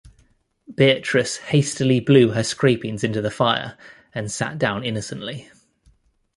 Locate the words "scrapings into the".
2.43-3.29